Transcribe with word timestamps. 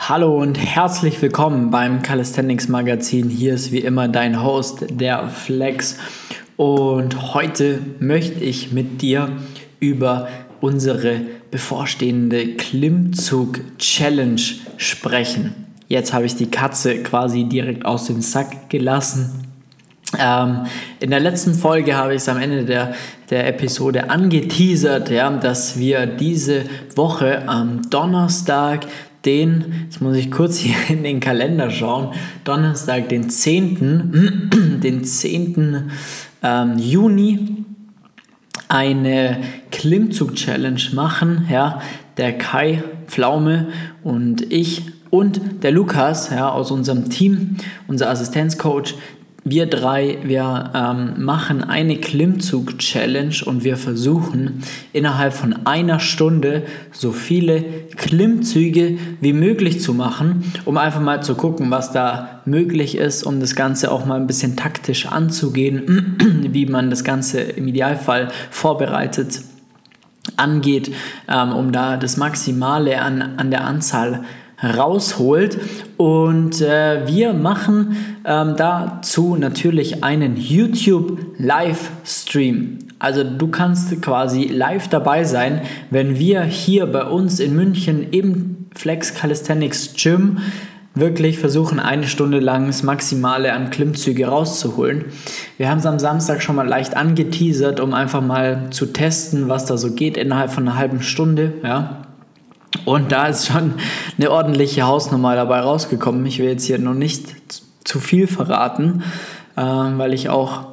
Hallo 0.00 0.40
und 0.40 0.54
herzlich 0.54 1.20
willkommen 1.20 1.70
beim 1.70 2.02
Calisthenics 2.02 2.68
Magazin. 2.68 3.28
Hier 3.28 3.54
ist 3.54 3.72
wie 3.72 3.80
immer 3.80 4.08
dein 4.08 4.42
Host, 4.42 4.86
der 4.88 5.28
Flex. 5.28 5.98
Und 6.56 7.34
heute 7.34 7.80
möchte 7.98 8.42
ich 8.42 8.72
mit 8.72 9.02
dir 9.02 9.32
über 9.80 10.28
unsere 10.60 11.20
bevorstehende 11.50 12.54
Klimmzug-Challenge 12.54 14.40
sprechen. 14.78 15.66
Jetzt 15.88 16.14
habe 16.14 16.24
ich 16.24 16.36
die 16.36 16.50
Katze 16.50 17.02
quasi 17.02 17.44
direkt 17.44 17.84
aus 17.84 18.06
dem 18.06 18.22
Sack 18.22 18.70
gelassen. 18.70 19.48
Ähm, 20.18 20.64
in 21.00 21.10
der 21.10 21.20
letzten 21.20 21.52
Folge 21.52 21.96
habe 21.96 22.14
ich 22.14 22.22
es 22.22 22.28
am 22.30 22.38
Ende 22.38 22.64
der, 22.64 22.94
der 23.28 23.46
Episode 23.46 24.08
angeteasert, 24.08 25.10
ja, 25.10 25.28
dass 25.30 25.78
wir 25.78 26.06
diese 26.06 26.64
Woche 26.94 27.46
am 27.46 27.90
Donnerstag, 27.90 28.86
den, 29.28 29.84
jetzt 29.84 30.00
muss 30.00 30.16
ich 30.16 30.30
kurz 30.30 30.56
hier 30.56 30.74
in 30.88 31.02
den 31.02 31.20
Kalender 31.20 31.70
schauen, 31.70 32.14
Donnerstag, 32.44 33.10
den 33.10 33.28
10., 33.28 34.80
den 34.82 35.04
10. 35.04 35.90
Ähm, 36.42 36.78
Juni, 36.78 37.64
eine 38.68 39.38
Klimmzug-Challenge 39.70 40.80
machen. 40.94 41.46
Ja, 41.50 41.82
der 42.16 42.38
Kai 42.38 42.82
Pflaume 43.06 43.68
und 44.02 44.50
ich 44.50 44.82
und 45.10 45.62
der 45.62 45.72
Lukas 45.72 46.30
ja, 46.30 46.50
aus 46.50 46.70
unserem 46.70 47.10
Team, 47.10 47.56
unser 47.86 48.10
Assistenzcoach, 48.10 48.94
wir 49.44 49.66
drei, 49.66 50.18
wir 50.24 50.72
ähm, 50.74 51.24
machen 51.24 51.64
eine 51.64 51.96
Klimmzug-Challenge 51.96 53.36
und 53.46 53.64
wir 53.64 53.76
versuchen 53.76 54.62
innerhalb 54.92 55.32
von 55.32 55.66
einer 55.66 56.00
Stunde 56.00 56.64
so 56.92 57.12
viele 57.12 57.64
Klimmzüge 57.96 58.98
wie 59.20 59.32
möglich 59.32 59.80
zu 59.80 59.94
machen, 59.94 60.52
um 60.64 60.76
einfach 60.76 61.00
mal 61.00 61.22
zu 61.22 61.34
gucken, 61.34 61.70
was 61.70 61.92
da 61.92 62.42
möglich 62.44 62.96
ist, 62.96 63.22
um 63.22 63.40
das 63.40 63.54
Ganze 63.54 63.90
auch 63.90 64.04
mal 64.04 64.16
ein 64.16 64.26
bisschen 64.26 64.56
taktisch 64.56 65.06
anzugehen, 65.06 66.16
wie 66.52 66.66
man 66.66 66.90
das 66.90 67.04
Ganze 67.04 67.40
im 67.40 67.68
Idealfall 67.68 68.28
vorbereitet 68.50 69.40
angeht, 70.36 70.92
ähm, 71.28 71.52
um 71.52 71.72
da 71.72 71.96
das 71.96 72.16
Maximale 72.16 73.00
an, 73.00 73.22
an 73.38 73.50
der 73.50 73.64
Anzahl 73.64 74.24
rausholt. 74.62 75.58
Und 75.96 76.60
äh, 76.60 77.06
wir 77.06 77.32
machen 77.32 77.96
ähm, 78.24 78.54
dazu 78.56 79.36
natürlich 79.36 80.02
einen 80.04 80.36
YouTube-Livestream. 80.36 82.78
Also 82.98 83.22
du 83.22 83.48
kannst 83.48 84.02
quasi 84.02 84.44
live 84.44 84.88
dabei 84.88 85.24
sein, 85.24 85.62
wenn 85.90 86.18
wir 86.18 86.42
hier 86.42 86.86
bei 86.86 87.04
uns 87.04 87.38
in 87.38 87.54
München 87.54 88.10
im 88.10 88.66
Flex 88.74 89.14
Calisthenics 89.14 89.94
Gym 89.96 90.38
wirklich 90.94 91.38
versuchen, 91.38 91.78
eine 91.78 92.08
Stunde 92.08 92.40
lang 92.40 92.66
das 92.66 92.82
Maximale 92.82 93.52
an 93.52 93.70
Klimmzüge 93.70 94.26
rauszuholen. 94.26 95.04
Wir 95.56 95.70
haben 95.70 95.78
es 95.78 95.86
am 95.86 96.00
Samstag 96.00 96.42
schon 96.42 96.56
mal 96.56 96.66
leicht 96.66 96.96
angeteasert, 96.96 97.78
um 97.78 97.94
einfach 97.94 98.20
mal 98.20 98.66
zu 98.70 98.86
testen, 98.86 99.48
was 99.48 99.64
da 99.64 99.76
so 99.76 99.92
geht 99.92 100.16
innerhalb 100.16 100.50
von 100.50 100.66
einer 100.66 100.76
halben 100.76 101.02
Stunde. 101.02 101.52
Ja. 101.62 102.07
Und 102.84 103.12
da 103.12 103.26
ist 103.26 103.46
schon 103.46 103.74
eine 104.18 104.30
ordentliche 104.30 104.82
Hausnummer 104.82 105.34
dabei 105.34 105.60
rausgekommen. 105.60 106.24
Ich 106.26 106.38
will 106.38 106.48
jetzt 106.48 106.64
hier 106.64 106.78
noch 106.78 106.94
nicht 106.94 107.34
zu 107.84 108.00
viel 108.00 108.26
verraten, 108.26 109.02
äh, 109.56 109.62
weil 109.62 110.12
ich 110.12 110.28
auch 110.28 110.66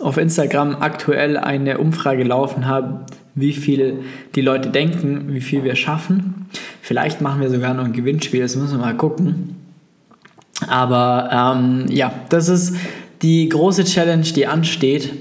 auf 0.00 0.16
Instagram 0.16 0.76
aktuell 0.80 1.36
eine 1.36 1.78
Umfrage 1.78 2.24
laufen 2.24 2.66
habe, 2.66 3.06
wie 3.34 3.52
viel 3.52 4.00
die 4.34 4.40
Leute 4.40 4.70
denken, 4.70 5.32
wie 5.32 5.40
viel 5.40 5.64
wir 5.64 5.76
schaffen. 5.76 6.46
Vielleicht 6.80 7.20
machen 7.20 7.40
wir 7.40 7.50
sogar 7.50 7.74
noch 7.74 7.84
ein 7.84 7.92
Gewinnspiel, 7.92 8.40
das 8.40 8.56
müssen 8.56 8.78
wir 8.78 8.86
mal 8.86 8.96
gucken. 8.96 9.56
Aber 10.68 11.28
ähm, 11.32 11.86
ja, 11.88 12.12
das 12.28 12.48
ist 12.48 12.76
die 13.22 13.48
große 13.48 13.84
Challenge, 13.84 14.22
die 14.22 14.46
ansteht. 14.46 15.12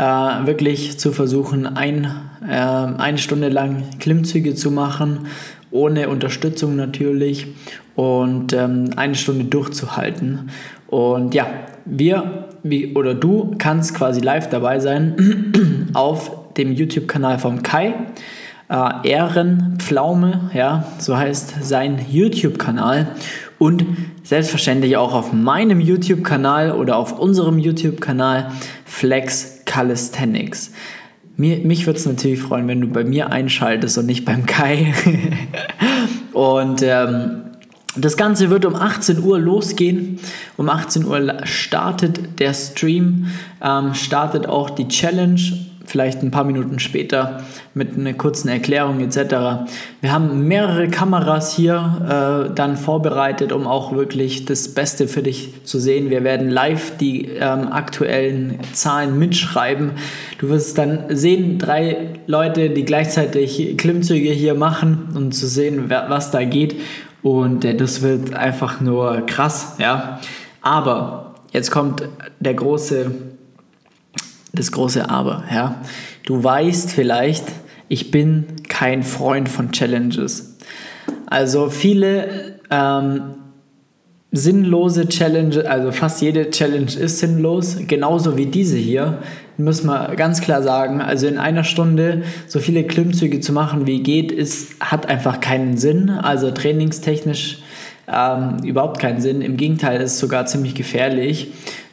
Äh, 0.00 0.46
wirklich 0.46 0.98
zu 0.98 1.12
versuchen, 1.12 1.66
ein, 1.66 2.10
äh, 2.48 2.54
eine 2.54 3.18
Stunde 3.18 3.50
lang 3.50 3.82
Klimmzüge 3.98 4.54
zu 4.54 4.70
machen 4.70 5.26
ohne 5.70 6.08
Unterstützung 6.08 6.74
natürlich 6.74 7.48
und 7.96 8.54
ähm, 8.54 8.92
eine 8.96 9.14
Stunde 9.14 9.44
durchzuhalten. 9.44 10.48
Und 10.86 11.34
ja, 11.34 11.48
wir 11.84 12.48
wie, 12.62 12.94
oder 12.94 13.14
du 13.14 13.54
kannst 13.58 13.94
quasi 13.94 14.20
live 14.20 14.48
dabei 14.48 14.80
sein 14.80 15.90
auf 15.92 16.54
dem 16.56 16.72
YouTube-Kanal 16.72 17.38
vom 17.38 17.62
Kai. 17.62 17.94
Äh, 18.70 19.06
Ehrenpflaume, 19.06 20.50
ja, 20.54 20.86
so 20.96 21.18
heißt 21.18 21.56
sein 21.62 22.00
YouTube-Kanal. 22.10 23.08
Und 23.58 23.84
selbstverständlich 24.22 24.96
auch 24.96 25.12
auf 25.12 25.34
meinem 25.34 25.80
YouTube-Kanal 25.80 26.72
oder 26.72 26.96
auf 26.96 27.18
unserem 27.18 27.58
YouTube-Kanal 27.58 28.52
Flex 28.86 29.59
Calisthenics. 29.70 30.72
Mir, 31.36 31.58
mich 31.58 31.86
würde 31.86 32.00
es 32.00 32.04
natürlich 32.04 32.40
freuen, 32.40 32.66
wenn 32.66 32.80
du 32.80 32.88
bei 32.88 33.04
mir 33.04 33.30
einschaltest 33.30 33.98
und 33.98 34.06
nicht 34.06 34.24
beim 34.24 34.44
Kai. 34.46 34.92
und 36.32 36.82
ähm, 36.82 37.42
das 37.96 38.16
Ganze 38.16 38.50
wird 38.50 38.64
um 38.64 38.74
18 38.74 39.22
Uhr 39.22 39.38
losgehen. 39.38 40.18
Um 40.56 40.68
18 40.68 41.04
Uhr 41.04 41.36
startet 41.44 42.40
der 42.40 42.52
Stream, 42.52 43.28
ähm, 43.62 43.94
startet 43.94 44.48
auch 44.48 44.70
die 44.70 44.88
Challenge 44.88 45.40
vielleicht 45.90 46.22
ein 46.22 46.30
paar 46.30 46.44
Minuten 46.44 46.78
später 46.78 47.42
mit 47.74 47.98
einer 47.98 48.14
kurzen 48.14 48.48
Erklärung 48.48 49.00
etc. 49.00 49.66
Wir 50.00 50.12
haben 50.12 50.46
mehrere 50.46 50.88
Kameras 50.88 51.54
hier 51.54 52.48
äh, 52.50 52.54
dann 52.54 52.76
vorbereitet, 52.76 53.52
um 53.52 53.66
auch 53.66 53.92
wirklich 53.92 54.44
das 54.44 54.72
Beste 54.72 55.08
für 55.08 55.22
dich 55.22 55.64
zu 55.64 55.78
sehen. 55.78 56.08
Wir 56.08 56.22
werden 56.24 56.48
live 56.48 56.96
die 56.98 57.26
ähm, 57.26 57.72
aktuellen 57.72 58.58
Zahlen 58.72 59.18
mitschreiben. 59.18 59.92
Du 60.38 60.48
wirst 60.48 60.78
dann 60.78 61.04
sehen, 61.08 61.58
drei 61.58 62.20
Leute, 62.26 62.70
die 62.70 62.84
gleichzeitig 62.84 63.76
Klimmzüge 63.76 64.30
hier 64.30 64.54
machen, 64.54 65.08
um 65.16 65.32
zu 65.32 65.48
sehen, 65.48 65.84
wer, 65.88 66.06
was 66.08 66.30
da 66.30 66.44
geht. 66.44 66.76
Und 67.22 67.64
äh, 67.64 67.74
das 67.74 68.02
wird 68.02 68.34
einfach 68.34 68.80
nur 68.80 69.26
krass, 69.26 69.76
ja. 69.78 70.20
Aber 70.62 71.34
jetzt 71.52 71.70
kommt 71.70 72.02
der 72.38 72.54
große 72.54 73.10
das 74.52 74.72
große 74.72 75.08
Aber, 75.08 75.44
ja. 75.52 75.80
Du 76.24 76.42
weißt 76.42 76.90
vielleicht, 76.90 77.44
ich 77.88 78.10
bin 78.10 78.44
kein 78.68 79.02
Freund 79.02 79.48
von 79.48 79.72
Challenges. 79.72 80.56
Also 81.26 81.70
viele 81.70 82.58
ähm, 82.70 83.34
sinnlose 84.32 85.08
Challenges, 85.08 85.64
also 85.64 85.92
fast 85.92 86.22
jede 86.22 86.50
Challenge 86.50 86.92
ist 86.92 87.18
sinnlos, 87.18 87.76
genauso 87.88 88.36
wie 88.36 88.46
diese 88.46 88.76
hier, 88.76 89.18
muss 89.58 89.82
man 89.82 90.16
ganz 90.16 90.40
klar 90.40 90.62
sagen. 90.62 91.00
Also 91.00 91.26
in 91.26 91.38
einer 91.38 91.64
Stunde 91.64 92.22
so 92.46 92.60
viele 92.60 92.84
Klimmzüge 92.84 93.40
zu 93.40 93.52
machen, 93.52 93.86
wie 93.86 94.02
geht, 94.02 94.32
ist, 94.32 94.80
hat 94.80 95.06
einfach 95.06 95.40
keinen 95.40 95.76
Sinn. 95.76 96.10
Also 96.10 96.50
trainingstechnisch 96.50 97.58
ähm, 98.08 98.58
überhaupt 98.64 99.00
keinen 99.00 99.20
Sinn. 99.20 99.42
Im 99.42 99.56
Gegenteil, 99.56 100.00
ist 100.00 100.14
es 100.14 100.18
sogar 100.18 100.46
ziemlich 100.46 100.74
gefährlich 100.74 101.48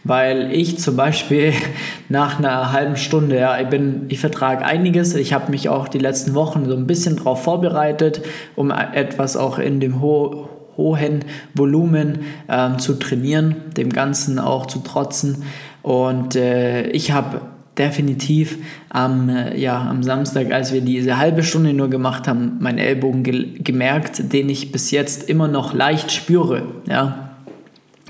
weil 0.07 0.51
ich 0.51 0.79
zum 0.79 0.95
Beispiel 0.95 1.53
nach 2.09 2.39
einer 2.39 2.71
halben 2.71 2.97
Stunde, 2.97 3.37
ja, 3.37 3.59
ich 3.59 3.67
bin, 3.67 4.05
ich 4.09 4.19
vertrage 4.19 4.65
einiges. 4.65 5.15
Ich 5.15 5.33
habe 5.33 5.51
mich 5.51 5.69
auch 5.69 5.87
die 5.87 5.99
letzten 5.99 6.33
Wochen 6.33 6.65
so 6.65 6.75
ein 6.75 6.87
bisschen 6.87 7.17
darauf 7.17 7.43
vorbereitet, 7.43 8.21
um 8.55 8.71
etwas 8.71 9.37
auch 9.37 9.59
in 9.59 9.79
dem 9.79 10.01
ho 10.01 10.49
hohen 10.77 11.25
Volumen 11.55 12.19
ähm, 12.47 12.77
zu 12.77 12.99
trainieren, 12.99 13.55
dem 13.75 13.89
Ganzen 13.89 14.37
auch 14.37 14.67
zu 14.67 14.77
trotzen. 14.79 15.41
Und 15.81 16.35
äh, 16.35 16.87
ich 16.89 17.11
habe 17.11 17.41
definitiv 17.77 18.57
am, 18.89 19.29
äh, 19.29 19.57
ja, 19.57 19.81
am 19.89 20.03
Samstag, 20.03 20.51
als 20.51 20.73
wir 20.73 20.81
diese 20.81 21.17
halbe 21.17 21.43
Stunde 21.43 21.73
nur 21.73 21.89
gemacht 21.89 22.27
haben, 22.27 22.57
meinen 22.59 22.77
Ellbogen 22.77 23.23
ge 23.23 23.59
gemerkt, 23.59 24.33
den 24.33 24.49
ich 24.49 24.71
bis 24.71 24.91
jetzt 24.91 25.29
immer 25.29 25.47
noch 25.47 25.73
leicht 25.73 26.11
spüre. 26.11 26.63
Ja, 26.87 27.26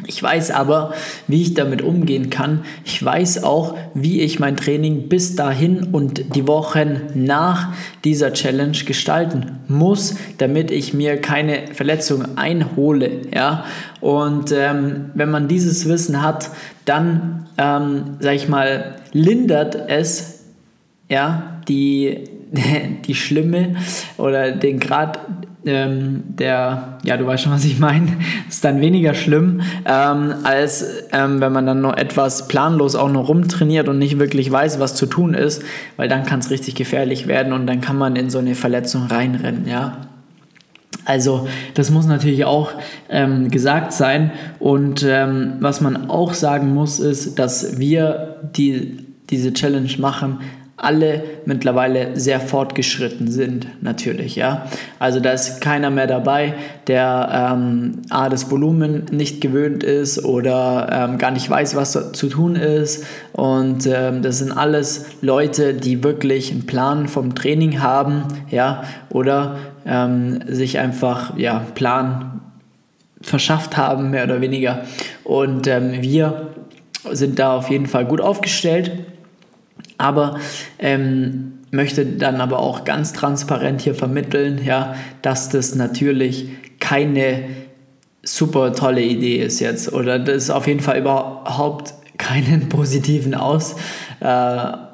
ich 0.06 0.22
weiß 0.22 0.52
aber, 0.52 0.94
wie 1.28 1.42
ich 1.42 1.54
damit 1.56 1.82
umgehen 1.82 2.30
kann. 2.30 2.64
Ich 2.86 3.04
weiß 3.04 3.44
auch, 3.44 3.76
wie 3.96 4.22
ich 4.22 4.40
mein 4.40 4.56
Training 4.56 5.10
bis 5.10 5.36
dahin 5.36 5.86
und 5.92 6.36
die 6.36 6.48
Wochen 6.48 7.02
nach 7.16 7.74
dieser 8.04 8.32
Challenge 8.34 8.78
gestalten 8.86 9.60
muss, 9.68 10.16
damit 10.38 10.70
ich 10.70 10.94
mir 10.94 11.20
keine 11.20 11.74
Verletzung 11.74 12.38
einhole. 12.38 13.22
Ja? 13.34 13.66
Und 14.00 14.52
ähm, 14.52 15.10
wenn 15.16 15.32
man 15.32 15.48
dieses 15.48 15.88
Wissen 15.88 16.22
hat, 16.22 16.52
dann, 16.86 17.50
ähm, 17.58 18.18
sag 18.20 18.36
ich 18.36 18.48
mal, 18.48 18.98
lindert 19.14 19.76
es 19.90 20.44
ja, 21.10 21.62
die, 21.68 22.24
die 23.08 23.16
Schlimme 23.16 23.78
oder 24.18 24.52
den 24.52 24.80
Grad 24.80 25.20
ähm, 25.68 26.24
der, 26.28 26.98
ja, 27.04 27.18
du 27.18 27.28
weißt 27.28 27.44
schon, 27.44 27.52
was 27.54 27.66
ich 27.66 27.80
meine, 27.80 28.08
ist 28.50 28.64
dann 28.64 28.82
weniger 28.82 29.14
schlimm, 29.14 29.62
ähm, 29.86 30.34
als 30.44 30.86
ähm, 31.12 31.42
wenn 31.42 31.52
man 31.52 31.66
dann 31.66 31.82
noch 31.82 31.96
etwas 31.96 32.48
planlos 32.48 32.96
auch 32.96 33.12
noch 33.12 33.28
rumtrainiert 33.28 33.88
und 33.88 34.00
nicht 34.00 34.20
wirklich 34.20 34.52
weiß, 34.52 34.80
was 34.80 34.96
zu 34.96 35.06
tun 35.06 35.34
ist, 35.34 35.64
weil 35.98 36.08
dann 36.08 36.24
kann 36.24 36.40
es 36.40 36.50
richtig 36.50 36.76
gefährlich 36.76 37.28
werden 37.28 37.54
und 37.54 37.68
dann 37.68 37.82
kann 37.82 37.98
man 37.98 38.16
in 38.16 38.30
so 38.30 38.40
eine 38.40 38.56
Verletzung 38.56 39.08
reinrennen, 39.08 39.68
ja. 39.68 39.98
Also 41.06 41.48
das 41.74 41.90
muss 41.90 42.06
natürlich 42.06 42.44
auch 42.44 42.72
ähm, 43.10 43.50
gesagt 43.50 43.94
sein. 43.94 44.32
Und 44.60 45.04
ähm, 45.08 45.54
was 45.62 45.80
man 45.80 46.10
auch 46.10 46.34
sagen 46.34 46.74
muss, 46.74 47.00
ist, 47.00 47.40
dass 47.40 47.80
wir 47.80 48.42
die, 48.58 49.06
diese 49.30 49.54
Challenge 49.54 49.90
machen, 50.00 50.40
alle 50.78 51.24
mittlerweile 51.46 52.20
sehr 52.20 52.40
fortgeschritten 52.40 53.32
sind, 53.32 53.68
natürlich, 53.82 54.36
ja. 54.36 54.68
Also 55.00 55.20
da 55.20 55.32
ist 55.32 55.60
keiner 55.60 55.90
mehr 55.90 56.06
dabei, 56.06 56.54
der 56.86 57.56
ähm, 57.56 58.04
A, 58.12 58.30
das 58.30 58.52
Volumen 58.52 59.06
nicht 59.12 59.42
gewöhnt 59.42 59.84
ist 59.84 60.24
oder 60.24 60.88
ähm, 60.92 61.18
gar 61.18 61.32
nicht 61.32 61.50
weiß, 61.50 61.76
was 61.76 62.12
zu 62.12 62.30
tun 62.30 62.56
ist. 62.56 63.06
Und 63.34 63.88
ähm, 63.88 64.22
das 64.22 64.38
sind 64.38 64.52
alles 64.52 65.08
Leute, 65.22 65.74
die 65.74 66.04
wirklich 66.04 66.52
einen 66.52 66.68
Plan 66.68 67.08
vom 67.08 67.34
Training 67.34 67.82
haben, 67.82 68.26
ja, 68.52 68.84
oder 69.10 69.58
ähm, 69.84 70.42
sich 70.48 70.78
einfach, 70.78 71.36
ja, 71.38 71.66
Plan 71.74 72.42
verschafft 73.20 73.78
haben, 73.78 74.12
mehr 74.12 74.26
oder 74.26 74.42
weniger. 74.42 74.84
Und 75.24 75.66
ähm, 75.66 76.04
wir 76.04 76.50
sind 77.12 77.40
da 77.40 77.58
auf 77.58 77.72
jeden 77.72 77.88
Fall 77.88 78.06
gut 78.06 78.22
aufgestellt 78.22 78.92
aber 79.98 80.40
ähm, 80.80 81.54
möchte 81.72 82.06
dann 82.06 82.42
aber 82.42 82.60
auch 82.60 82.84
ganz 82.84 83.14
transparent 83.14 83.82
hier 83.82 83.96
vermitteln, 83.96 84.62
ja, 84.64 84.96
dass 85.22 85.50
das 85.50 85.76
natürlich 85.76 86.50
keine 86.80 87.44
super 88.24 88.74
tolle 88.74 89.02
Idee 89.02 89.38
ist 89.38 89.60
jetzt 89.60 89.92
oder 89.94 90.20
das 90.20 90.50
auf 90.50 90.68
jeden 90.68 90.82
Fall 90.82 91.00
überhaupt 91.00 91.94
keinen 92.18 92.70
positiven 92.70 93.36
Aus, 93.36 93.76
äh, 94.20 94.26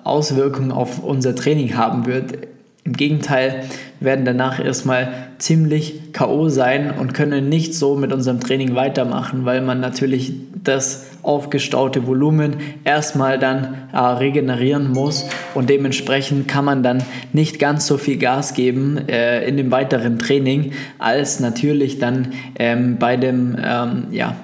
Auswirkungen 0.03 0.71
auf 0.71 0.99
unser 1.03 1.35
Training 1.35 1.75
haben 1.75 2.05
wird. 2.05 2.52
Im 2.85 2.93
Gegenteil, 2.93 3.63
wir 3.99 4.07
werden 4.07 4.25
danach 4.25 4.63
erstmal 4.63 5.13
ziemlich 5.37 6.11
K.O. 6.11 6.49
sein 6.49 6.91
und 6.91 7.13
können 7.13 7.47
nicht 7.47 7.73
so 7.75 7.95
mit 7.95 8.11
unserem 8.11 8.41
Training 8.41 8.75
weitermachen, 8.75 9.45
weil 9.45 9.61
man 9.61 9.79
natürlich 9.79 10.33
das 10.63 11.11
aufgestaute 11.23 12.05
Volumen 12.07 12.57
erstmal 12.83 13.39
dann 13.39 13.87
äh, 13.93 13.97
regenerieren 13.97 14.91
muss 14.91 15.25
und 15.53 15.69
dementsprechend 15.69 16.49
kann 16.49 16.65
man 16.65 16.83
dann 16.83 17.03
nicht 17.31 17.57
ganz 17.57 17.87
so 17.87 17.97
viel 17.97 18.17
Gas 18.17 18.53
geben 18.53 19.07
äh, 19.07 19.47
in 19.47 19.55
dem 19.55 19.71
weiteren 19.71 20.19
Training 20.19 20.73
als 20.99 21.39
natürlich 21.39 21.99
dann 21.99 22.33
ähm, 22.59 22.97
bei 22.97 23.15
dem 23.15 23.57
ähm, 23.63 24.07
ja 24.11 24.35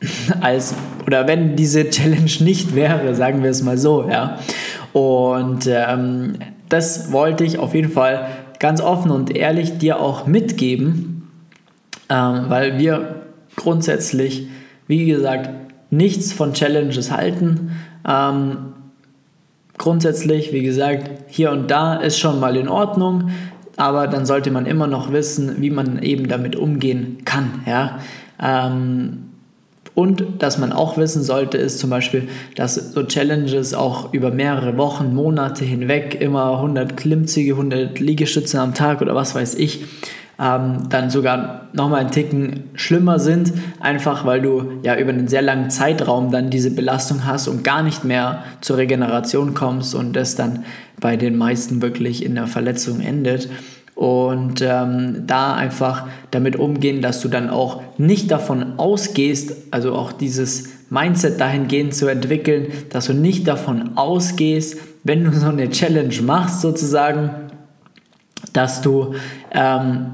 als 0.40 0.74
oder 1.06 1.28
wenn 1.28 1.54
diese 1.54 1.88
Challenge 1.90 2.30
nicht 2.40 2.74
wäre, 2.74 3.14
sagen 3.14 3.42
wir 3.42 3.50
es 3.50 3.62
mal 3.62 3.78
so, 3.78 4.08
ja. 4.08 4.38
Und 4.92 5.66
ähm, 5.66 6.34
das 6.74 7.12
wollte 7.12 7.44
ich 7.44 7.58
auf 7.58 7.72
jeden 7.72 7.92
Fall 7.92 8.26
ganz 8.58 8.80
offen 8.80 9.12
und 9.12 9.34
ehrlich 9.34 9.78
dir 9.78 10.00
auch 10.00 10.26
mitgeben, 10.26 11.30
ähm, 12.08 12.46
weil 12.48 12.78
wir 12.78 13.22
grundsätzlich, 13.54 14.48
wie 14.88 15.06
gesagt, 15.06 15.50
nichts 15.90 16.32
von 16.32 16.52
Challenges 16.52 17.12
halten. 17.12 17.70
Ähm, 18.04 18.72
grundsätzlich, 19.78 20.52
wie 20.52 20.62
gesagt, 20.62 21.10
hier 21.28 21.52
und 21.52 21.70
da 21.70 21.94
ist 21.94 22.18
schon 22.18 22.40
mal 22.40 22.56
in 22.56 22.66
Ordnung, 22.66 23.30
aber 23.76 24.08
dann 24.08 24.26
sollte 24.26 24.50
man 24.50 24.66
immer 24.66 24.88
noch 24.88 25.12
wissen, 25.12 25.62
wie 25.62 25.70
man 25.70 26.02
eben 26.02 26.26
damit 26.26 26.56
umgehen 26.56 27.18
kann. 27.24 27.62
Ja? 27.66 28.00
Ähm, 28.42 29.30
und 29.94 30.24
dass 30.40 30.58
man 30.58 30.72
auch 30.72 30.96
wissen 30.96 31.22
sollte, 31.22 31.56
ist 31.56 31.78
zum 31.78 31.90
Beispiel, 31.90 32.28
dass 32.56 32.74
so 32.74 33.04
Challenges 33.04 33.74
auch 33.74 34.12
über 34.12 34.30
mehrere 34.30 34.76
Wochen, 34.76 35.14
Monate 35.14 35.64
hinweg 35.64 36.20
immer 36.20 36.56
100 36.56 36.96
Klimmzüge, 36.96 37.52
100 37.52 38.00
Liegestützen 38.00 38.58
am 38.58 38.74
Tag 38.74 39.00
oder 39.00 39.14
was 39.14 39.34
weiß 39.36 39.54
ich, 39.54 39.84
ähm, 40.38 40.88
dann 40.88 41.10
sogar 41.10 41.68
nochmal 41.72 42.00
einen 42.00 42.10
Ticken 42.10 42.70
schlimmer 42.74 43.20
sind, 43.20 43.52
einfach 43.78 44.26
weil 44.26 44.42
du 44.42 44.80
ja 44.82 44.96
über 44.96 45.10
einen 45.10 45.28
sehr 45.28 45.42
langen 45.42 45.70
Zeitraum 45.70 46.32
dann 46.32 46.50
diese 46.50 46.72
Belastung 46.72 47.24
hast 47.24 47.46
und 47.46 47.62
gar 47.62 47.84
nicht 47.84 48.04
mehr 48.04 48.42
zur 48.60 48.78
Regeneration 48.78 49.54
kommst 49.54 49.94
und 49.94 50.14
das 50.14 50.34
dann 50.34 50.64
bei 51.00 51.16
den 51.16 51.36
meisten 51.38 51.82
wirklich 51.82 52.24
in 52.24 52.34
der 52.34 52.48
Verletzung 52.48 53.00
endet. 53.00 53.48
Und 53.94 54.60
ähm, 54.60 55.24
da 55.26 55.54
einfach 55.54 56.08
damit 56.32 56.56
umgehen, 56.56 57.00
dass 57.00 57.20
du 57.20 57.28
dann 57.28 57.48
auch 57.48 57.80
nicht 57.96 58.30
davon 58.30 58.78
ausgehst, 58.78 59.54
also 59.70 59.94
auch 59.94 60.10
dieses 60.10 60.70
Mindset 60.90 61.40
dahingehend 61.40 61.94
zu 61.94 62.08
entwickeln, 62.08 62.68
dass 62.90 63.06
du 63.06 63.14
nicht 63.14 63.46
davon 63.46 63.96
ausgehst, 63.96 64.78
wenn 65.04 65.24
du 65.24 65.32
so 65.32 65.46
eine 65.46 65.70
Challenge 65.70 66.22
machst 66.22 66.60
sozusagen, 66.60 67.30
dass 68.52 68.82
du 68.82 69.14
ähm, 69.52 70.06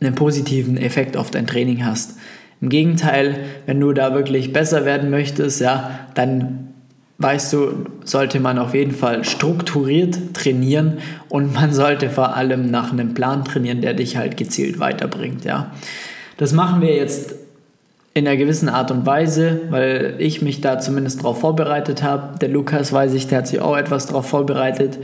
einen 0.00 0.14
positiven 0.14 0.76
Effekt 0.76 1.16
auf 1.16 1.30
dein 1.30 1.46
Training 1.46 1.84
hast. 1.84 2.16
Im 2.60 2.68
Gegenteil, 2.68 3.36
wenn 3.66 3.80
du 3.80 3.92
da 3.92 4.14
wirklich 4.14 4.52
besser 4.52 4.84
werden 4.84 5.10
möchtest, 5.10 5.60
ja, 5.60 6.08
dann 6.14 6.71
weißt 7.22 7.52
du, 7.52 7.86
sollte 8.04 8.40
man 8.40 8.58
auf 8.58 8.74
jeden 8.74 8.92
Fall 8.92 9.24
strukturiert 9.24 10.34
trainieren 10.34 10.98
und 11.28 11.54
man 11.54 11.72
sollte 11.72 12.10
vor 12.10 12.36
allem 12.36 12.70
nach 12.70 12.92
einem 12.92 13.14
Plan 13.14 13.44
trainieren, 13.44 13.80
der 13.80 13.94
dich 13.94 14.16
halt 14.16 14.36
gezielt 14.36 14.78
weiterbringt, 14.80 15.44
ja. 15.44 15.72
Das 16.38 16.52
machen 16.52 16.80
wir 16.80 16.94
jetzt 16.96 17.34
in 18.14 18.26
einer 18.26 18.36
gewissen 18.36 18.68
Art 18.68 18.90
und 18.90 19.06
Weise, 19.06 19.60
weil 19.70 20.16
ich 20.18 20.42
mich 20.42 20.60
da 20.60 20.78
zumindest 20.78 21.20
darauf 21.20 21.40
vorbereitet 21.40 22.02
habe. 22.02 22.38
Der 22.40 22.48
Lukas 22.48 22.92
weiß 22.92 23.14
ich, 23.14 23.26
der 23.26 23.38
hat 23.38 23.48
sich 23.48 23.60
auch 23.60 23.76
etwas 23.76 24.06
darauf 24.06 24.26
vorbereitet. 24.26 24.98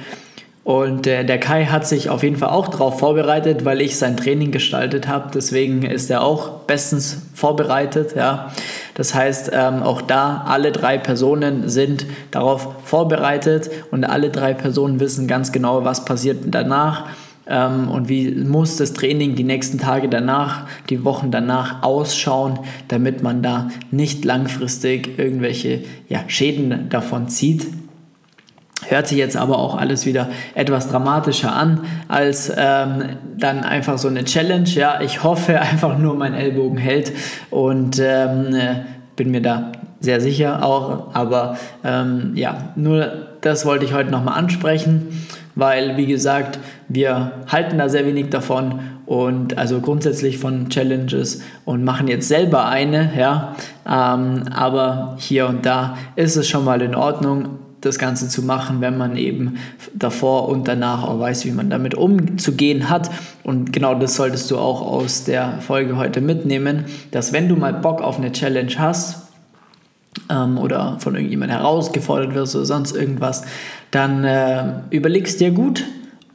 Und 0.68 1.06
äh, 1.06 1.24
der 1.24 1.40
Kai 1.40 1.64
hat 1.64 1.86
sich 1.86 2.10
auf 2.10 2.22
jeden 2.22 2.36
Fall 2.36 2.50
auch 2.50 2.68
darauf 2.68 2.98
vorbereitet, 2.98 3.64
weil 3.64 3.80
ich 3.80 3.96
sein 3.96 4.18
Training 4.18 4.50
gestaltet 4.50 5.08
habe. 5.08 5.30
Deswegen 5.32 5.82
ist 5.82 6.10
er 6.10 6.22
auch 6.22 6.58
bestens 6.66 7.22
vorbereitet. 7.32 8.14
Ja. 8.14 8.52
Das 8.98 9.14
heißt, 9.14 9.52
ähm, 9.54 9.82
auch 9.82 10.02
da 10.02 10.44
alle 10.46 10.72
drei 10.72 10.98
Personen 10.98 11.68
sind 11.68 12.04
darauf 12.32 12.68
vorbereitet 12.84 13.70
und 13.92 14.04
alle 14.04 14.28
drei 14.28 14.54
Personen 14.54 15.00
wissen 15.00 15.28
ganz 15.28 15.52
genau, 15.52 15.84
was 15.84 16.04
passiert 16.04 16.38
danach 16.48 17.06
ähm, 17.46 17.88
und 17.88 18.08
wie 18.08 18.32
muss 18.32 18.76
das 18.76 18.94
Training 18.94 19.36
die 19.36 19.44
nächsten 19.44 19.78
Tage 19.78 20.08
danach, 20.08 20.66
die 20.90 21.04
Wochen 21.04 21.30
danach 21.30 21.84
ausschauen, 21.84 22.58
damit 22.88 23.22
man 23.22 23.40
da 23.40 23.68
nicht 23.92 24.24
langfristig 24.24 25.16
irgendwelche 25.16 25.84
ja, 26.08 26.24
Schäden 26.26 26.88
davon 26.90 27.28
zieht. 27.28 27.68
Hört 28.86 29.08
sich 29.08 29.18
jetzt 29.18 29.36
aber 29.36 29.58
auch 29.58 29.76
alles 29.76 30.06
wieder 30.06 30.28
etwas 30.54 30.88
dramatischer 30.88 31.52
an 31.52 31.84
als 32.06 32.50
ähm, 32.56 33.16
dann 33.36 33.60
einfach 33.60 33.98
so 33.98 34.08
eine 34.08 34.24
Challenge. 34.24 34.68
Ja, 34.68 35.00
ich 35.00 35.22
hoffe 35.22 35.60
einfach 35.60 35.98
nur, 35.98 36.14
mein 36.14 36.34
Ellbogen 36.34 36.78
hält 36.78 37.12
und 37.50 38.00
ähm, 38.02 38.54
bin 39.18 39.30
mir 39.30 39.42
da 39.42 39.72
sehr 40.00 40.22
sicher 40.22 40.64
auch. 40.64 41.14
Aber 41.14 41.58
ähm, 41.84 42.32
ja, 42.34 42.70
nur 42.76 43.12
das 43.42 43.66
wollte 43.66 43.84
ich 43.84 43.92
heute 43.92 44.10
nochmal 44.10 44.38
ansprechen, 44.38 45.26
weil 45.54 45.98
wie 45.98 46.06
gesagt, 46.06 46.58
wir 46.88 47.32
halten 47.48 47.76
da 47.76 47.90
sehr 47.90 48.06
wenig 48.06 48.30
davon 48.30 48.80
und 49.04 49.58
also 49.58 49.80
grundsätzlich 49.80 50.38
von 50.38 50.70
Challenges 50.70 51.42
und 51.66 51.84
machen 51.84 52.08
jetzt 52.08 52.28
selber 52.28 52.66
eine, 52.68 53.12
ja. 53.18 53.54
Ähm, 53.86 54.44
aber 54.54 55.16
hier 55.18 55.48
und 55.48 55.66
da 55.66 55.96
ist 56.16 56.36
es 56.36 56.48
schon 56.48 56.64
mal 56.64 56.80
in 56.80 56.94
Ordnung 56.94 57.58
das 57.80 57.98
Ganze 57.98 58.28
zu 58.28 58.42
machen, 58.42 58.80
wenn 58.80 58.96
man 58.96 59.16
eben 59.16 59.58
davor 59.94 60.48
und 60.48 60.66
danach 60.66 61.04
auch 61.04 61.20
weiß, 61.20 61.44
wie 61.44 61.52
man 61.52 61.70
damit 61.70 61.94
umzugehen 61.94 62.88
hat. 62.88 63.10
Und 63.44 63.72
genau 63.72 63.94
das 63.94 64.16
solltest 64.16 64.50
du 64.50 64.58
auch 64.58 64.82
aus 64.82 65.24
der 65.24 65.60
Folge 65.60 65.96
heute 65.96 66.20
mitnehmen, 66.20 66.84
dass 67.10 67.32
wenn 67.32 67.48
du 67.48 67.56
mal 67.56 67.72
Bock 67.72 68.02
auf 68.02 68.18
eine 68.18 68.32
Challenge 68.32 68.72
hast 68.78 69.28
ähm, 70.30 70.58
oder 70.58 70.96
von 70.98 71.14
irgendjemandem 71.14 71.58
herausgefordert 71.58 72.34
wirst 72.34 72.56
oder 72.56 72.64
sonst 72.64 72.96
irgendwas, 72.96 73.44
dann 73.90 74.24
äh, 74.24 74.80
überlegst 74.90 75.40
dir 75.40 75.50
gut, 75.50 75.84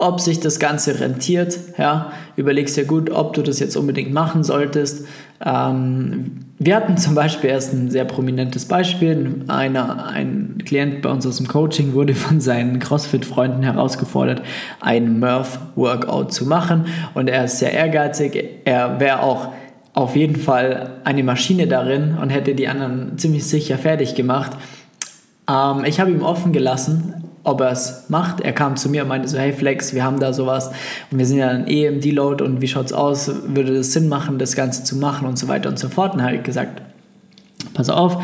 ob 0.03 0.19
sich 0.19 0.39
das 0.39 0.59
Ganze 0.59 0.99
rentiert. 0.99 1.57
Ja? 1.77 2.11
Überlegst 2.35 2.75
dir 2.75 2.85
gut, 2.85 3.09
ob 3.09 3.33
du 3.33 3.41
das 3.41 3.59
jetzt 3.59 3.75
unbedingt 3.77 4.13
machen 4.13 4.43
solltest. 4.43 5.05
Ähm, 5.43 6.45
wir 6.59 6.75
hatten 6.75 6.97
zum 6.97 7.15
Beispiel 7.15 7.49
erst 7.49 7.73
ein 7.73 7.89
sehr 7.89 8.05
prominentes 8.05 8.65
Beispiel. 8.65 9.43
Einer, 9.47 10.07
ein 10.07 10.57
Klient 10.65 11.01
bei 11.01 11.09
uns 11.09 11.25
aus 11.25 11.37
dem 11.37 11.47
Coaching 11.47 11.93
wurde 11.93 12.15
von 12.15 12.41
seinen 12.41 12.79
CrossFit-Freunden 12.79 13.63
herausgefordert, 13.63 14.41
ein 14.79 15.19
Murph-Workout 15.19 16.33
zu 16.33 16.45
machen. 16.45 16.85
Und 17.13 17.29
er 17.29 17.45
ist 17.45 17.59
sehr 17.59 17.73
ehrgeizig. 17.73 18.61
Er 18.65 18.99
wäre 18.99 19.23
auch 19.23 19.49
auf 19.93 20.15
jeden 20.15 20.35
Fall 20.35 21.01
eine 21.03 21.23
Maschine 21.23 21.67
darin 21.67 22.17
und 22.21 22.29
hätte 22.29 22.55
die 22.55 22.67
anderen 22.67 23.17
ziemlich 23.17 23.45
sicher 23.45 23.77
fertig 23.77 24.15
gemacht. 24.15 24.51
Ähm, 25.49 25.85
ich 25.85 25.99
habe 25.99 26.11
ihm 26.11 26.23
offen 26.23 26.51
gelassen, 26.51 27.23
ob 27.43 27.61
er 27.61 27.71
es 27.71 28.05
macht. 28.09 28.41
Er 28.41 28.53
kam 28.53 28.75
zu 28.77 28.89
mir 28.89 29.03
und 29.03 29.09
meinte 29.09 29.27
so, 29.27 29.37
hey 29.37 29.53
Flex, 29.53 29.93
wir 29.93 30.03
haben 30.03 30.19
da 30.19 30.33
sowas 30.33 30.71
und 31.11 31.17
wir 31.17 31.25
sind 31.25 31.37
ja 31.37 31.47
dann 31.47 31.67
eh 31.67 31.87
im 31.87 31.99
Deload 31.99 32.43
und 32.43 32.61
wie 32.61 32.67
schaut 32.67 32.87
es 32.87 32.93
aus? 32.93 33.29
Würde 33.47 33.77
es 33.77 33.93
Sinn 33.93 34.07
machen, 34.07 34.39
das 34.39 34.55
Ganze 34.55 34.83
zu 34.83 34.97
machen 34.97 35.27
und 35.27 35.37
so 35.37 35.47
weiter 35.47 35.69
und 35.69 35.77
so 35.77 35.89
fort? 35.89 36.13
Und 36.13 36.23
habe 36.23 36.37
ich 36.37 36.43
gesagt, 36.43 36.81
pass 37.73 37.89
auf, 37.89 38.17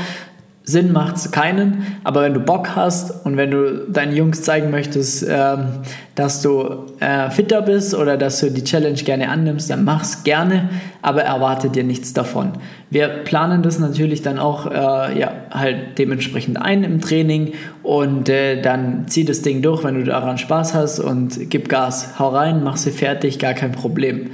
Sinn 0.63 0.92
macht 0.92 1.16
es 1.16 1.32
keinen, 1.32 1.84
aber 2.04 2.22
wenn 2.22 2.36
du 2.36 2.42
Bock 2.42 2.75
hast 2.75 3.25
und 3.25 3.38
wenn 3.38 3.50
du 3.50 3.88
deinen 3.89 4.16
Jungs 4.16 4.44
zeigen 4.44 4.70
möchtest, 4.70 5.25
ähm, 5.28 5.70
dass 6.13 6.44
du 6.44 6.86
äh, 7.00 7.32
fitter 7.32 7.63
bist 7.63 7.96
oder 7.96 8.18
dass 8.18 8.39
du 8.39 8.51
die 8.51 8.63
Challenge 8.63 9.01
gerne 9.01 9.30
annimmst, 9.30 9.70
dann 9.70 9.84
mach's 9.84 10.24
gerne, 10.24 10.70
aber 11.01 11.24
erwarte 11.24 11.70
dir 11.70 11.84
nichts 11.84 12.13
davon. 12.13 12.54
Wir 12.92 13.08
planen 13.08 13.63
das 13.63 13.80
natürlich 13.80 14.22
dann 14.22 14.38
auch 14.38 14.70
äh, 14.70 15.20
ja, 15.20 15.32
halt 15.50 15.98
dementsprechend 15.98 16.62
ein 16.62 16.84
im 16.84 17.01
Training 17.01 17.54
und 17.82 18.30
äh, 18.30 18.62
dann 18.62 19.08
zieh 19.08 19.25
das 19.25 19.42
Ding 19.42 19.63
durch, 19.63 19.84
wenn 19.84 19.96
du 19.96 20.04
daran 20.04 20.38
Spaß 20.38 20.75
hast 20.75 21.00
und 21.00 21.50
gib 21.50 21.68
Gas, 21.70 22.20
hau 22.20 22.30
rein, 22.30 22.63
mach 22.63 22.78
sie 22.78 22.92
fertig, 22.92 23.39
gar 23.39 23.56
kein 23.56 23.72
Problem. 23.72 24.30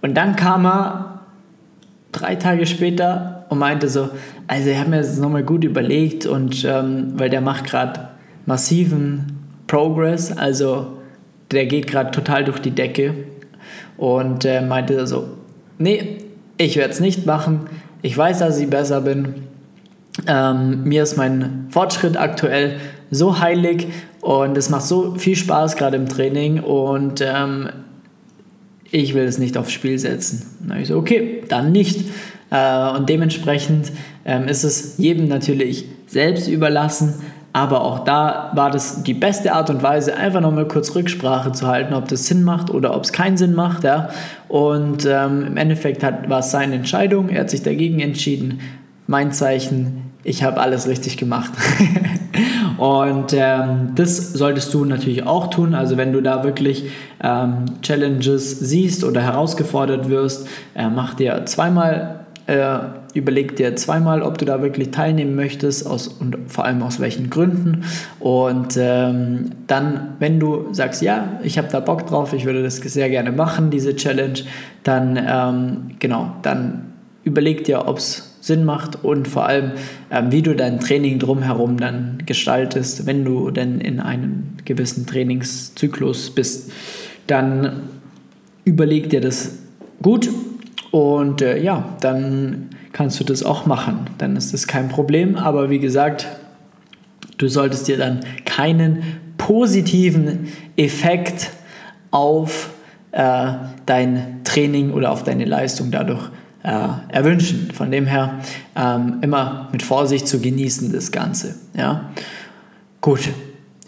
Und 0.00 0.14
dann 0.14 0.34
kam 0.34 0.66
er 0.66 1.20
drei 2.12 2.36
Tage 2.36 2.64
später 2.64 3.37
und 3.48 3.58
meinte 3.58 3.88
so, 3.88 4.10
also 4.46 4.70
ich 4.70 4.78
habe 4.78 4.90
mir 4.90 4.98
das 4.98 5.18
nochmal 5.18 5.42
gut 5.42 5.64
überlegt 5.64 6.26
und 6.26 6.64
ähm, 6.64 7.12
weil 7.16 7.30
der 7.30 7.40
macht 7.40 7.64
gerade 7.64 8.08
massiven 8.46 9.38
Progress, 9.66 10.36
also 10.36 10.98
der 11.50 11.66
geht 11.66 11.86
gerade 11.86 12.10
total 12.10 12.44
durch 12.44 12.58
die 12.58 12.70
Decke 12.70 13.14
und 13.96 14.44
äh, 14.44 14.60
meinte 14.60 15.06
so, 15.06 15.28
nee, 15.78 16.18
ich 16.56 16.76
werde 16.76 16.92
es 16.92 17.00
nicht 17.00 17.26
machen, 17.26 17.60
ich 18.02 18.16
weiß, 18.16 18.38
dass 18.38 18.58
ich 18.58 18.68
besser 18.68 19.00
bin, 19.00 19.34
ähm, 20.26 20.84
mir 20.84 21.02
ist 21.02 21.16
mein 21.16 21.66
Fortschritt 21.70 22.16
aktuell 22.16 22.78
so 23.10 23.38
heilig 23.38 23.88
und 24.20 24.58
es 24.58 24.68
macht 24.68 24.84
so 24.84 25.14
viel 25.16 25.36
Spaß 25.36 25.76
gerade 25.76 25.96
im 25.96 26.08
Training 26.08 26.60
und 26.60 27.20
ähm, 27.20 27.68
ich 28.90 29.14
will 29.14 29.24
es 29.24 29.38
nicht 29.38 29.56
aufs 29.56 29.72
Spiel 29.72 29.98
setzen. 29.98 30.46
Dann 30.60 30.70
habe 30.70 30.82
ich 30.82 30.88
so, 30.88 30.96
okay, 30.96 31.42
dann 31.48 31.72
nicht. 31.72 32.08
Äh, 32.50 32.90
und 32.96 33.08
dementsprechend 33.08 33.92
ähm, 34.24 34.48
ist 34.48 34.64
es 34.64 34.98
jedem 34.98 35.28
natürlich 35.28 35.86
selbst 36.06 36.48
überlassen. 36.48 37.14
Aber 37.52 37.80
auch 37.82 38.00
da 38.00 38.52
war 38.54 38.70
das 38.70 39.02
die 39.02 39.14
beste 39.14 39.52
Art 39.52 39.70
und 39.70 39.82
Weise, 39.82 40.16
einfach 40.16 40.40
nochmal 40.40 40.68
kurz 40.68 40.94
Rücksprache 40.94 41.52
zu 41.52 41.66
halten, 41.66 41.94
ob 41.94 42.06
das 42.08 42.26
Sinn 42.26 42.44
macht 42.44 42.70
oder 42.70 42.94
ob 42.94 43.04
es 43.04 43.12
keinen 43.12 43.36
Sinn 43.36 43.54
macht. 43.54 43.84
Ja? 43.84 44.10
Und 44.48 45.06
ähm, 45.06 45.44
im 45.46 45.56
Endeffekt 45.56 46.04
hat, 46.04 46.28
war 46.28 46.40
es 46.40 46.50
seine 46.50 46.74
Entscheidung, 46.74 47.30
er 47.30 47.40
hat 47.40 47.50
sich 47.50 47.62
dagegen 47.62 48.00
entschieden. 48.00 48.60
Mein 49.06 49.32
Zeichen, 49.32 50.12
ich 50.22 50.42
habe 50.42 50.60
alles 50.60 50.86
richtig 50.86 51.16
gemacht. 51.16 51.50
und 52.78 53.32
ähm, 53.32 53.92
das 53.94 54.34
solltest 54.34 54.74
du 54.74 54.84
natürlich 54.84 55.26
auch 55.26 55.48
tun. 55.48 55.74
Also 55.74 55.96
wenn 55.96 56.12
du 56.12 56.20
da 56.20 56.44
wirklich 56.44 56.90
ähm, 57.22 57.64
Challenges 57.80 58.60
siehst 58.60 59.04
oder 59.04 59.22
herausgefordert 59.22 60.10
wirst, 60.10 60.46
äh, 60.74 60.88
mach 60.88 61.14
dir 61.14 61.46
zweimal 61.46 62.26
äh, 62.48 62.78
überleg 63.12 63.56
dir 63.56 63.76
zweimal, 63.76 64.22
ob 64.22 64.38
du 64.38 64.46
da 64.46 64.62
wirklich 64.62 64.90
teilnehmen 64.90 65.36
möchtest 65.36 65.86
aus, 65.86 66.08
und 66.08 66.36
vor 66.46 66.64
allem 66.64 66.82
aus 66.82 66.98
welchen 66.98 67.28
Gründen. 67.28 67.84
Und 68.20 68.78
ähm, 68.78 69.50
dann, 69.66 70.14
wenn 70.18 70.40
du 70.40 70.72
sagst, 70.72 71.02
ja, 71.02 71.38
ich 71.42 71.58
habe 71.58 71.68
da 71.70 71.80
Bock 71.80 72.06
drauf, 72.06 72.32
ich 72.32 72.46
würde 72.46 72.62
das 72.62 72.76
sehr 72.76 73.10
gerne 73.10 73.32
machen, 73.32 73.70
diese 73.70 73.94
Challenge, 73.94 74.40
dann 74.82 75.18
ähm, 75.22 75.90
genau, 75.98 76.36
dann 76.40 76.94
überleg 77.22 77.64
dir, 77.64 77.86
ob 77.86 77.98
es 77.98 78.38
Sinn 78.40 78.64
macht 78.64 79.04
und 79.04 79.28
vor 79.28 79.44
allem, 79.44 79.72
ähm, 80.10 80.32
wie 80.32 80.40
du 80.40 80.54
dein 80.54 80.80
Training 80.80 81.18
drumherum 81.18 81.78
dann 81.78 82.22
gestaltest, 82.24 83.04
wenn 83.04 83.26
du 83.26 83.50
denn 83.50 83.78
in 83.82 84.00
einem 84.00 84.54
gewissen 84.64 85.06
Trainingszyklus 85.06 86.30
bist. 86.30 86.72
Dann 87.26 87.82
überleg 88.64 89.10
dir 89.10 89.20
das 89.20 89.58
gut 90.00 90.30
und 90.90 91.42
äh, 91.42 91.58
ja, 91.58 91.84
dann 92.00 92.70
kannst 92.92 93.20
du 93.20 93.24
das 93.24 93.42
auch 93.42 93.66
machen. 93.66 94.06
Dann 94.18 94.36
ist 94.36 94.52
das 94.52 94.66
kein 94.66 94.88
Problem. 94.88 95.36
Aber 95.36 95.70
wie 95.70 95.78
gesagt, 95.78 96.26
du 97.36 97.48
solltest 97.48 97.88
dir 97.88 97.98
dann 97.98 98.20
keinen 98.44 99.02
positiven 99.36 100.48
Effekt 100.76 101.50
auf 102.10 102.70
äh, 103.12 103.52
dein 103.86 104.40
Training 104.44 104.92
oder 104.92 105.12
auf 105.12 105.24
deine 105.24 105.44
Leistung 105.44 105.90
dadurch 105.90 106.30
äh, 106.62 106.88
erwünschen. 107.08 107.70
Von 107.72 107.90
dem 107.90 108.06
her 108.06 108.38
ähm, 108.74 109.18
immer 109.20 109.68
mit 109.72 109.82
Vorsicht 109.82 110.26
zu 110.26 110.40
genießen, 110.40 110.92
das 110.92 111.12
Ganze. 111.12 111.54
Ja? 111.74 112.10
Gut, 113.00 113.28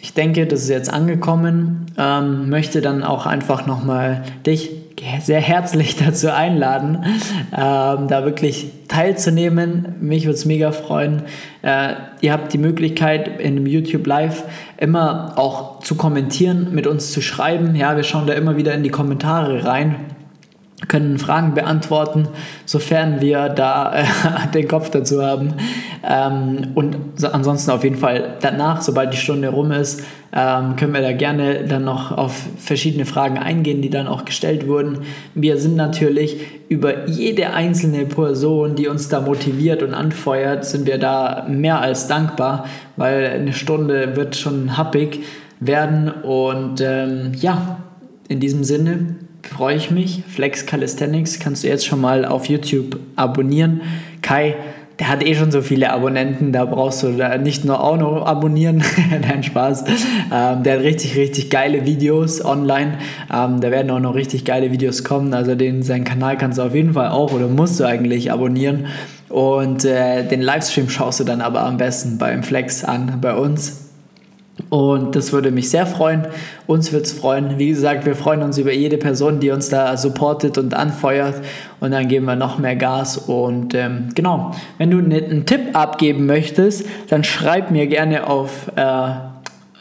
ich 0.01 0.15
denke, 0.15 0.47
das 0.47 0.63
ist 0.63 0.69
jetzt 0.69 0.93
angekommen. 0.93 1.87
Ähm, 1.99 2.49
möchte 2.49 2.81
dann 2.81 3.03
auch 3.03 3.27
einfach 3.27 3.67
nochmal 3.67 4.23
dich 4.47 4.71
sehr 5.21 5.41
herzlich 5.41 5.97
dazu 6.05 6.33
einladen, 6.33 7.05
ähm, 7.53 8.09
da 8.09 8.25
wirklich 8.25 8.71
teilzunehmen. 8.89 9.97
Mich 10.01 10.25
würde 10.25 10.35
es 10.35 10.45
mega 10.45 10.73
freuen. 10.73 11.23
Äh, 11.63 11.95
ihr 12.21 12.33
habt 12.33 12.53
die 12.53 12.59
Möglichkeit, 12.59 13.41
in 13.41 13.57
einem 13.57 13.67
YouTube 13.67 14.07
Live 14.07 14.45
immer 14.77 15.35
auch 15.37 15.81
zu 15.81 15.95
kommentieren, 15.95 16.69
mit 16.73 16.87
uns 16.87 17.13
zu 17.13 17.21
schreiben. 17.23 17.75
Ja, 17.77 17.97
wir 17.97 18.05
schauen 18.05 18.27
da 18.27 18.35
immer 18.35 18.57
wieder 18.57 18.75
in 18.75 18.83
die 18.83 18.91
Kommentare 18.91 19.65
rein 19.65 19.97
können 20.89 21.19
Fragen 21.19 21.55
beantworten, 21.55 22.29
sofern 22.65 23.21
wir 23.21 23.49
da 23.49 23.93
äh, 23.95 24.05
den 24.55 24.69
Kopf 24.69 24.91
dazu 24.91 25.23
haben. 25.23 25.55
Ähm, 26.09 26.69
und 26.75 26.97
ansonsten 27.23 27.71
auf 27.71 27.85
jeden 27.85 27.97
Fall 27.97 28.37
danach, 28.41 28.83
sobald 28.83 29.13
die 29.13 29.19
Stunde 29.19 29.49
rum 29.49 29.73
ist, 29.73 30.03
ähm, 30.33 30.77
können 30.77 30.95
wir 30.95 31.03
da 31.03 31.13
gerne 31.13 31.65
dann 31.65 31.85
noch 31.85 32.17
auf 32.17 32.47
verschiedene 32.57 33.05
Fragen 33.05 33.37
eingehen, 33.37 33.83
die 33.83 33.91
dann 33.91 34.07
auch 34.07 34.25
gestellt 34.25 34.69
wurden. 34.69 35.01
Wir 35.35 35.59
sind 35.59 35.77
natürlich 35.77 36.37
über 36.69 37.09
jede 37.09 37.53
einzelne 37.53 38.07
Person, 38.07 38.77
die 38.77 38.87
uns 38.87 39.09
da 39.09 39.21
motiviert 39.21 39.83
und 39.83 39.93
anfeuert, 39.93 40.65
sind 40.65 40.87
wir 40.87 40.99
da 40.99 41.47
mehr 41.49 41.81
als 41.81 42.07
dankbar, 42.07 42.67
weil 42.97 43.27
eine 43.27 43.53
Stunde 43.53 44.15
wird 44.15 44.37
schon 44.37 44.77
happig 44.77 45.21
werden. 45.59 46.09
Und 46.09 46.81
ähm, 46.81 47.33
ja, 47.35 47.79
in 48.29 48.39
diesem 48.39 48.63
Sinne 48.63 49.17
freue 49.43 49.77
ich 49.77 49.91
mich. 49.91 50.23
Flex 50.29 50.67
Calisthenics 50.67 51.39
kannst 51.39 51.65
du 51.65 51.69
jetzt 51.69 51.87
schon 51.87 52.01
mal 52.01 52.25
auf 52.25 52.47
YouTube 52.47 52.99
abonnieren. 53.17 53.83
Kai, 54.23 54.57
der 55.01 55.09
hat 55.09 55.25
eh 55.25 55.35
schon 55.35 55.51
so 55.51 55.63
viele 55.63 55.91
Abonnenten, 55.93 56.53
da 56.53 56.67
brauchst 56.67 57.03
du 57.03 57.13
da 57.13 57.39
nicht 57.39 57.65
nur 57.65 57.83
auch 57.83 57.97
noch 57.97 58.27
abonnieren, 58.27 58.85
nein, 59.23 59.43
Spaß. 59.43 59.85
Ähm, 60.31 60.63
der 60.63 60.77
hat 60.77 60.85
richtig, 60.85 61.17
richtig 61.17 61.49
geile 61.49 61.87
Videos 61.87 62.45
online. 62.45 62.99
Ähm, 63.33 63.61
da 63.61 63.71
werden 63.71 63.91
auch 63.91 63.99
noch 63.99 64.15
richtig 64.15 64.45
geile 64.45 64.71
Videos 64.71 65.03
kommen. 65.03 65.33
Also 65.33 65.55
den, 65.55 65.83
seinen 65.83 66.05
Kanal 66.05 66.37
kannst 66.37 66.59
du 66.59 66.63
auf 66.63 66.75
jeden 66.75 66.93
Fall 66.93 67.09
auch 67.09 67.33
oder 67.33 67.49
musst 67.49 67.81
du 67.81 67.85
eigentlich 67.85 68.31
abonnieren. 68.31 68.87
Und 69.31 69.87
äh, 69.87 70.27
den 70.27 70.43
Livestream 70.43 70.91
schaust 70.91 71.21
du 71.21 71.25
dann 71.25 71.41
aber 71.41 71.63
am 71.63 71.79
besten 71.79 72.19
beim 72.19 72.43
Flex 72.43 72.85
an, 72.85 73.19
bei 73.23 73.35
uns. 73.35 73.80
Und 74.69 75.17
das 75.17 75.33
würde 75.33 75.51
mich 75.51 75.71
sehr 75.71 75.87
freuen. 75.87 76.27
Uns 76.67 76.93
würde 76.93 77.05
es 77.05 77.13
freuen. 77.13 77.59
Wie 77.59 77.69
gesagt, 77.69 78.05
wir 78.05 78.15
freuen 78.15 78.43
uns 78.43 78.59
über 78.59 78.73
jede 78.73 78.99
Person, 78.99 79.41
die 79.41 79.51
uns 79.51 79.69
da 79.69 79.97
supportet 79.97 80.59
und 80.59 80.75
anfeuert. 80.75 81.35
Und 81.81 81.93
dann 81.93 82.09
geben 82.09 82.27
wir 82.27 82.37
noch 82.37 82.59
mehr 82.59 82.77
Gas. 82.77 83.17
Und 83.17 83.75
ähm, 83.75 84.11
genau, 84.15 84.55
wenn 84.79 84.91
du 84.91 84.99
einen 84.99 85.47
Tipp 85.47 85.61
abgeben 85.73 86.27
möchtest, 86.27 86.87
dann 87.09 87.25
schreib 87.25 87.71
mir 87.71 87.87
gerne 87.87 88.27
auf 88.27 88.71
äh, 88.77 89.11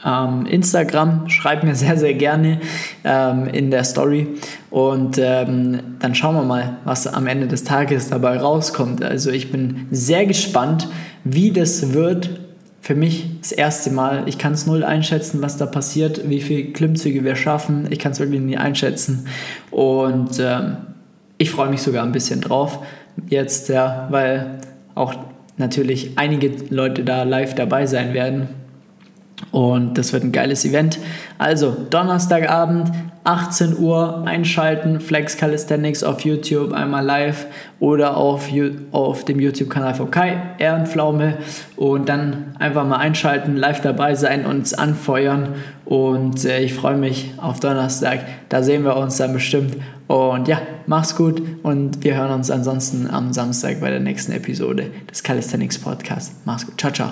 ähm, 0.05 0.45
Instagram. 0.45 1.29
Schreib 1.29 1.63
mir 1.63 1.75
sehr, 1.75 1.97
sehr 1.97 2.13
gerne 2.13 2.59
ähm, 3.03 3.47
in 3.47 3.71
der 3.71 3.83
Story. 3.83 4.27
Und 4.69 5.17
ähm, 5.19 5.79
dann 5.99 6.15
schauen 6.15 6.35
wir 6.35 6.43
mal, 6.43 6.77
was 6.85 7.07
am 7.07 7.27
Ende 7.27 7.47
des 7.47 7.63
Tages 7.63 8.09
dabei 8.09 8.37
rauskommt. 8.37 9.03
Also 9.03 9.31
ich 9.31 9.51
bin 9.51 9.87
sehr 9.91 10.25
gespannt, 10.25 10.87
wie 11.23 11.51
das 11.51 11.93
wird 11.93 12.29
für 12.81 12.95
mich 12.95 13.39
das 13.41 13.51
erste 13.51 13.91
Mal. 13.91 14.23
Ich 14.27 14.37
kann 14.37 14.53
es 14.53 14.65
null 14.65 14.83
einschätzen, 14.83 15.41
was 15.41 15.57
da 15.57 15.65
passiert, 15.65 16.29
wie 16.29 16.41
viele 16.41 16.71
Klimmzüge 16.71 17.23
wir 17.23 17.35
schaffen. 17.35 17.87
Ich 17.89 17.99
kann 17.99 18.13
es 18.13 18.19
wirklich 18.19 18.41
nie 18.41 18.57
einschätzen. 18.57 19.27
Und 19.69 20.39
ähm, 20.39 20.77
ich 21.37 21.51
freue 21.51 21.69
mich 21.69 21.81
sogar 21.81 22.03
ein 22.03 22.11
bisschen 22.11 22.41
drauf 22.41 22.79
jetzt, 23.27 23.69
ja, 23.69 24.07
weil 24.09 24.59
auch 24.95 25.13
natürlich 25.57 26.17
einige 26.17 26.51
Leute 26.69 27.03
da 27.03 27.23
live 27.23 27.55
dabei 27.55 27.85
sein 27.85 28.13
werden. 28.13 28.47
Und 29.51 29.97
das 29.97 30.13
wird 30.13 30.23
ein 30.23 30.31
geiles 30.31 30.65
Event. 30.65 30.99
Also 31.37 31.75
Donnerstagabend, 31.89 32.91
18 33.29 33.77
Uhr 33.77 34.23
einschalten, 34.25 34.99
Flex 34.99 35.37
Calisthenics 35.37 36.03
auf 36.03 36.21
YouTube 36.21 36.73
einmal 36.73 37.05
live 37.05 37.45
oder 37.79 38.17
auf, 38.17 38.49
auf 38.91 39.23
dem 39.23 39.39
YouTube-Kanal 39.39 39.93
von 39.93 40.09
Kai, 40.09 40.41
Ehrenpflaume. 40.57 41.37
Und 41.75 42.09
dann 42.09 42.55
einfach 42.57 42.87
mal 42.87 42.97
einschalten, 42.97 43.55
live 43.55 43.81
dabei 43.81 44.15
sein, 44.15 44.47
uns 44.47 44.73
anfeuern. 44.73 45.49
Und 45.85 46.43
äh, 46.43 46.61
ich 46.61 46.73
freue 46.73 46.97
mich 46.97 47.33
auf 47.37 47.59
Donnerstag, 47.59 48.21
da 48.49 48.63
sehen 48.63 48.83
wir 48.83 48.97
uns 48.97 49.17
dann 49.17 49.33
bestimmt. 49.33 49.77
Und 50.07 50.47
ja, 50.47 50.59
mach's 50.87 51.15
gut 51.15 51.39
und 51.61 52.03
wir 52.03 52.15
hören 52.15 52.31
uns 52.31 52.49
ansonsten 52.49 53.07
am 53.07 53.31
Samstag 53.31 53.79
bei 53.79 53.91
der 53.91 53.99
nächsten 53.99 54.31
Episode 54.31 54.87
des 55.09 55.21
Calisthenics 55.21 55.77
Podcasts. 55.77 56.35
Mach's 56.45 56.65
gut, 56.65 56.79
ciao, 56.79 56.91
ciao. 56.91 57.09